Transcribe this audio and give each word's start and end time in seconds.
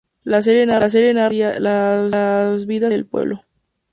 La 0.23 0.41
serie 0.41 0.65
narra 0.65 0.87
las 0.87 0.91
vidas 0.95 1.29
de 1.61 2.09
la 2.09 2.55
gente 2.57 2.89
del 2.89 3.05
pueblo. 3.05 3.45